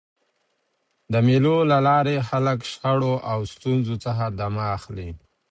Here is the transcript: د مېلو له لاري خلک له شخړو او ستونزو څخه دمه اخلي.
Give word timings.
د 1.11 1.13
مېلو 1.27 1.55
له 1.71 1.77
لاري 1.87 2.17
خلک 2.29 2.59
له 2.63 2.67
شخړو 2.71 3.13
او 3.31 3.39
ستونزو 3.53 3.95
څخه 4.05 4.23
دمه 4.39 4.63
اخلي. 4.77 5.09